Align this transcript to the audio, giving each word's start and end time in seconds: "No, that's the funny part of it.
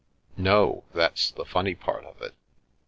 "No, 0.49 0.83
that's 0.95 1.29
the 1.29 1.45
funny 1.45 1.75
part 1.75 2.05
of 2.05 2.23
it. 2.23 2.33